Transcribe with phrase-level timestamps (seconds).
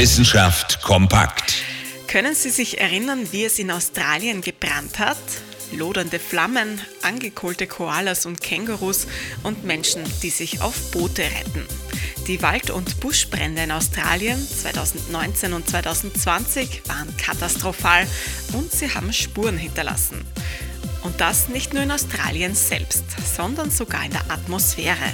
[0.00, 1.62] Wissenschaft kompakt.
[2.06, 5.18] Können Sie sich erinnern, wie es in Australien gebrannt hat?
[5.72, 9.06] Lodernde Flammen, angekohlte Koalas und Kängurus
[9.42, 11.66] und Menschen, die sich auf Boote retten.
[12.26, 18.06] Die Wald- und Buschbrände in Australien 2019 und 2020 waren katastrophal
[18.54, 20.24] und sie haben Spuren hinterlassen.
[21.02, 23.04] Und das nicht nur in Australien selbst,
[23.36, 25.12] sondern sogar in der Atmosphäre.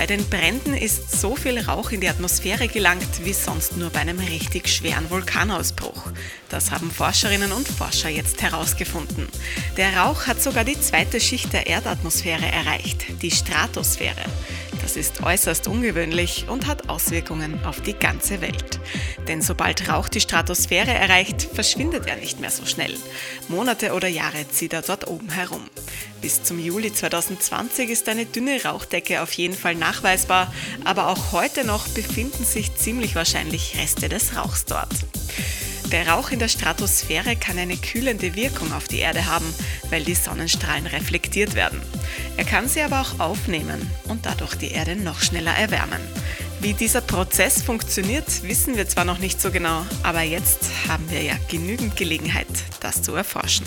[0.00, 4.00] Bei den Bränden ist so viel Rauch in die Atmosphäre gelangt wie sonst nur bei
[4.00, 6.04] einem richtig schweren Vulkanausbruch.
[6.48, 9.28] Das haben Forscherinnen und Forscher jetzt herausgefunden.
[9.76, 14.24] Der Rauch hat sogar die zweite Schicht der Erdatmosphäre erreicht, die Stratosphäre.
[14.80, 18.80] Das ist äußerst ungewöhnlich und hat Auswirkungen auf die ganze Welt.
[19.28, 22.94] Denn sobald Rauch die Stratosphäre erreicht, verschwindet er nicht mehr so schnell.
[23.48, 25.68] Monate oder Jahre zieht er dort oben herum.
[26.20, 30.52] Bis zum Juli 2020 ist eine dünne Rauchdecke auf jeden Fall nachweisbar,
[30.84, 34.92] aber auch heute noch befinden sich ziemlich wahrscheinlich Reste des Rauchs dort.
[35.90, 39.52] Der Rauch in der Stratosphäre kann eine kühlende Wirkung auf die Erde haben,
[39.88, 41.80] weil die Sonnenstrahlen reflektiert werden.
[42.36, 46.00] Er kann sie aber auch aufnehmen und dadurch die Erde noch schneller erwärmen.
[46.60, 51.22] Wie dieser Prozess funktioniert, wissen wir zwar noch nicht so genau, aber jetzt haben wir
[51.22, 52.46] ja genügend Gelegenheit,
[52.80, 53.66] das zu erforschen.